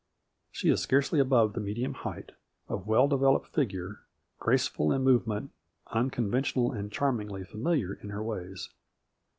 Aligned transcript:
She 0.49 0.69
is 0.69 0.81
scarcely 0.81 1.19
above 1.19 1.53
the 1.53 1.59
medium 1.59 1.93
height, 1.93 2.31
of 2.67 2.87
well 2.87 3.07
developed 3.07 3.45
figure, 3.45 3.99
graceful 4.39 4.91
in 4.91 5.03
movement, 5.03 5.51
A 5.51 5.51
FLURRY 5.51 5.51
IN 5.51 5.51
DIAMONDS. 5.51 5.93
1? 5.93 6.03
unconventional 6.25 6.71
and 6.71 6.91
charmingly 6.91 7.43
familiar 7.43 7.93
in 7.93 8.09
her 8.09 8.23
ways. 8.23 8.69